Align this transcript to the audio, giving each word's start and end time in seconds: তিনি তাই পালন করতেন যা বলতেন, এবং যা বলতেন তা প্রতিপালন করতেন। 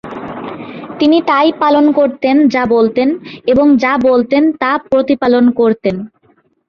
তিনি 0.99 1.17
তাই 1.21 1.47
পালন 1.59 1.85
করতেন 1.91 2.35
যা 2.47 2.63
বলতেন, 2.65 3.09
এবং 3.47 3.65
যা 3.77 3.93
বলতেন 4.01 4.43
তা 4.59 4.71
প্রতিপালন 4.89 5.45
করতেন। 5.51 5.95